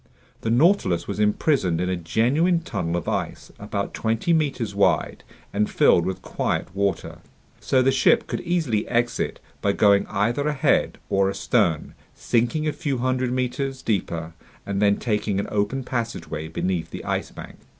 [0.41, 5.69] The Nautilus was imprisoned in a genuine tunnel of ice about twenty meters wide and
[5.69, 7.19] filled with quiet water.
[7.59, 12.97] So the ship could easily exit by going either ahead or astern, sinking a few
[12.97, 14.33] hundred meters deeper,
[14.65, 17.59] and then taking an open passageway beneath the Ice Bank.